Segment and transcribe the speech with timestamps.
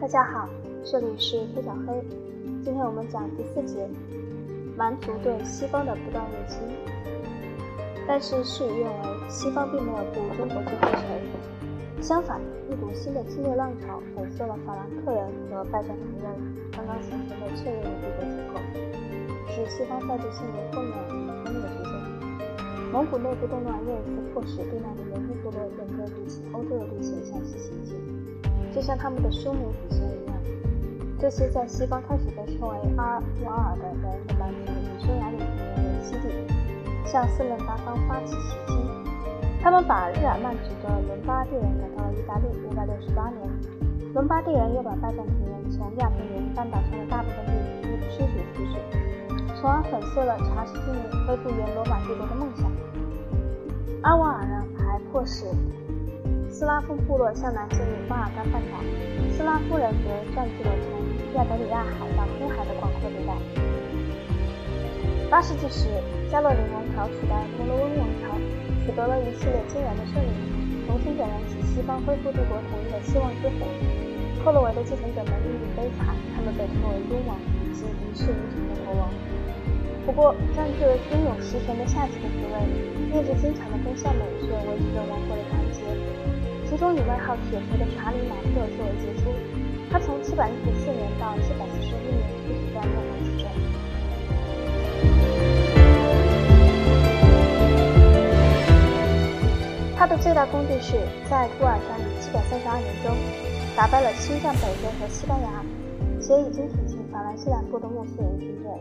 [0.00, 0.48] 大家好，
[0.84, 2.02] 这里是黑小黑。
[2.64, 3.86] 今天我们讲第四节，
[4.76, 6.58] 蛮族对西方的不断入侵。
[8.06, 12.40] 但是事与愿违，西方并没有步中国之后尘，相反，
[12.70, 16.32] 一股新的侵略浪潮粉碎了法兰克人和拜占庭人
[16.72, 18.54] 刚刚形成的确认的帝国结构，
[19.48, 21.87] 使西方赛制陷入混乱和分裂之间。
[22.90, 27.96] 蒙古内部动乱又一次迫使避难的游牧部落沿着入侵欧洲的路线向西行进，
[28.74, 30.34] 就像他们的匈奴祖先一样。
[31.20, 36.28] 这些在西方开始被称为阿瓦尔的人的蛮族以匈牙利平原为基地，
[37.04, 38.72] 向四面八方发起袭击。
[39.62, 43.50] 他们把日耳曼族的伦巴第人赶到了意大利五百六十八年，
[44.14, 47.52] 伦巴第人又把拜占庭人从亚平宁半岛上的大部分地
[48.08, 48.80] 区驱逐出去，
[49.60, 52.70] 从而粉碎了查士丁尼恢复原罗马帝国的梦想。
[54.02, 55.44] 阿瓦尔人还迫使
[56.48, 58.78] 斯拉夫部落向南进入巴尔干半岛，
[59.36, 63.34] 斯拉夫人则占据了从亚得里亚海到黑海的广阔地带。
[65.28, 65.88] 八世纪时，
[66.30, 68.38] 加洛林王朝取代摩罗温王朝，
[68.86, 70.30] 取得了一系列惊人的胜利，
[70.86, 73.66] 重新点燃起西方恢复帝国统一的希望之火。
[74.44, 77.36] 克洛维的继承者们命运悲惨，他们被称为雍王，
[77.74, 79.10] 即一世无成的国王。
[80.08, 82.56] 不过，占据了拥有实权的下级的职位，
[83.12, 85.84] 面积经常的跟项们却维持着王国的团结。
[86.64, 89.28] 其中以外号铁锤的查理马特最为杰出，
[89.92, 90.32] 他从714
[90.96, 93.52] 年到741年一直在诺门执政。
[99.94, 100.96] 他的最大功绩是
[101.28, 102.00] 在图尔山
[102.32, 103.14] 732年中，
[103.76, 105.62] 打败了侵占北边和西班牙，
[106.18, 108.72] 且已经挺进法兰西南部的穆斯林军队。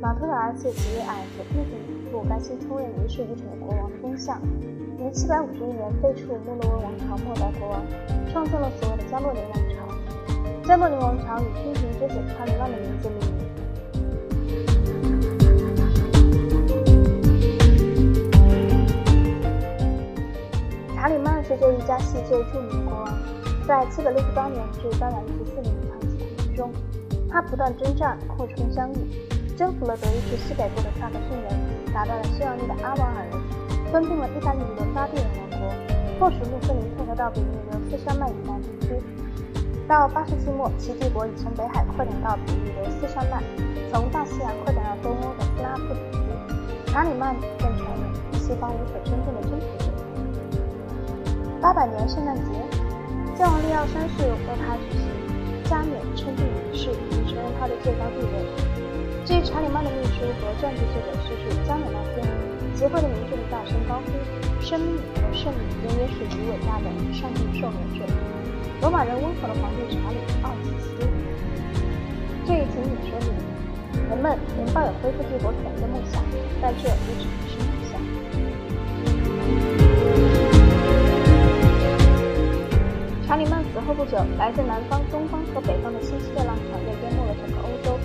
[0.00, 1.64] 马特的儿子吉瑞尔则不
[2.10, 4.38] 不甘心充任一世无成的国王的功效，
[4.98, 7.82] 于751年废黜莫洛温王朝末代国王，
[8.30, 9.88] 创建了所谓的加洛林王朝。
[10.64, 13.32] 加洛林王朝以天平之子查理曼的名字命名。
[20.94, 23.18] 查理曼是这一家系最著名的国王，
[23.66, 25.00] 在768年至814
[25.62, 26.70] 年的长期统治中，
[27.30, 28.96] 他不断征战，扩充疆域。
[29.56, 31.48] 征服了德意志西北部的萨克逊人，
[31.94, 33.32] 打败了匈牙利的阿瓦尔人，
[33.90, 35.72] 吞并了意大利的伦巴第人王国，
[36.18, 39.00] 迫使穆斯林退回到比利牛斯山脉以南地区。
[39.88, 43.42] 到八世纪末，其帝国已从北海扩展到比利牛斯山脉，
[43.90, 46.20] 从大西洋扩展到东欧的斯拉夫地区。
[46.92, 49.88] 查理曼变成了西方无可争辩的征服者。
[51.62, 52.52] 八百年圣诞节，
[53.38, 55.08] 教皇利奥三世为他举行
[55.64, 58.75] 加冕称帝仪式，以承认他的最高地位。
[59.26, 62.22] 至于查理曼的秘书和传记作者叙述，加冕那天，
[62.76, 64.12] 集会的民众大声高呼
[64.64, 68.06] ：“生命和圣女永远属于伟大的上帝受免者。”
[68.80, 70.94] 罗马人温和的皇帝查理奥西斯。
[72.46, 73.34] 这一情景说明，
[74.08, 76.22] 人们仍抱有恢复帝国统一的梦想，
[76.62, 77.98] 但这也只是梦想。
[83.26, 87.98] 查理曼死后不久，来自南方、东方和北方的新世界浪潮又淹没了整个欧洲。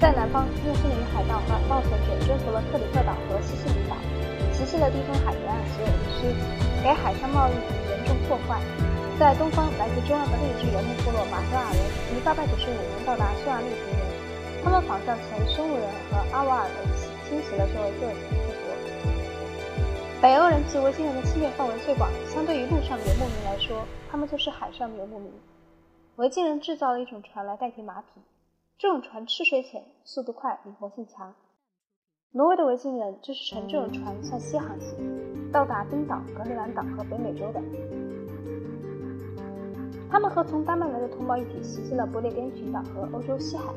[0.00, 3.94] 在南方，穆斯林海盗和冒险者征服了克里特岛和西西里岛，
[4.50, 6.24] 袭击了地中海沿岸所有地区，
[6.82, 8.64] 给海上贸易严重破坏。
[9.20, 11.84] 在东方，来自中亚的另一支游牧部落马特尔人，
[12.16, 18.72] 于895年到达匈牙利平原，他们仿效前匈奴人和阿瓦尔人一起侵袭了这位各地帝国。
[20.22, 25.30] 北欧人及维京人的侵略范围最广，相对于陆上游牧民来说，他们就是海上游牧民。
[26.16, 28.22] 维京人制造了一种船来代替马匹。
[28.80, 31.34] 这种船吃水浅，速度快，灵活性强。
[32.30, 37.60] 挪威的维京人就是乘这种船向西航行，到达冰岛、格陵兰岛和北美洲的。
[40.10, 43.76] 他们和从丹麦来的同胞一起袭击了不列颠群岛和欧洲西海岸，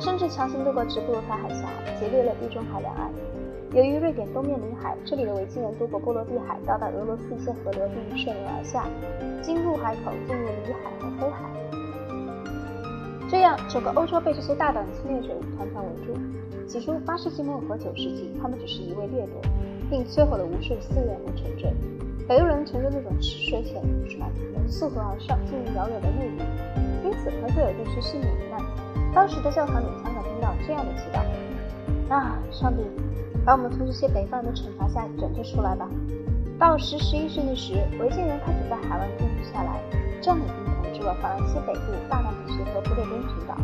[0.00, 1.68] 甚至强行渡过直布罗陀海峡，
[2.00, 3.12] 劫掠了地中海两岸。
[3.72, 8.84] 由于瑞典东面临海，这里的维京人渡过波罗的海，到达俄罗斯一些河流，并顺流而下，
[9.40, 11.48] 经入海口进入里海和黑海。
[13.30, 16.18] 这样，整个欧洲被这些大胆的侵略者团团围住。
[16.66, 19.40] 起初，八世纪末和九世纪，他们只是一味掠夺，
[19.88, 21.72] 并摧毁了无数寺院和城镇。
[22.26, 26.42] 北欧人乘着那种吃水浅船，能溯河而上，进入遥远的陆地，
[27.04, 28.60] 因此很少有地区幸免于难。
[29.14, 31.22] 当时的教堂里常常听到这样的祈祷
[32.12, 32.82] ：“啊，上帝！”
[33.44, 35.88] 把我们从这些北方人的惩罚下拯救出来吧。
[36.58, 39.80] 到十十一世纪时，维京人开始在海湾定居下来，
[40.20, 43.56] 占领并统治了法兰西北部大量地区和不列颠群岛。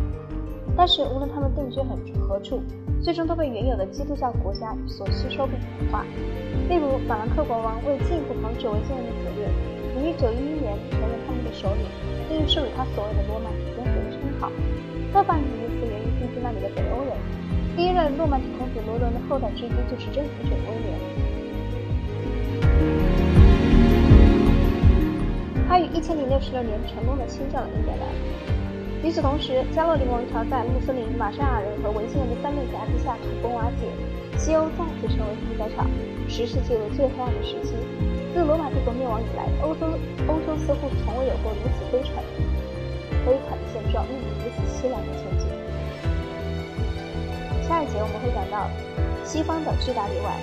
[0.74, 1.96] 但是无论他们定居何
[2.26, 2.62] 何处，
[3.02, 6.04] 最终都被原有的基督教国家所吸收并同化。
[6.68, 9.48] 例如，法兰克国王为进一步防止维京人的侵略，
[10.00, 11.84] 于一九一一年承认他们的首领，
[12.28, 14.50] 并授予他所谓的罗曼蒂公主的称号。
[15.12, 17.12] 多半的意思源于定居那里的北欧人。
[17.76, 20.96] 第一任诺曼底公主罗伦的后代之一就是征服者威廉。
[25.68, 28.08] 他于一千零六十六年成功的侵占了英格兰。
[29.04, 33.84] 与此同时，加洛林王朝在穆斯林、玛莎亚人和维京人的三面夹击下土崩瓦解，
[34.38, 35.84] 西欧再次成为屠宰场，
[36.28, 37.76] 十世纪为最黑暗的时期。
[38.32, 39.86] 自罗马帝国灭亡以来，欧洲
[40.26, 42.24] 欧洲似乎从未有过如此悲惨、
[43.28, 45.35] 悲惨的现状，又如此凄凉的前景。
[47.68, 48.70] 下一节我们会讲到
[49.24, 50.38] 西方的巨大例外。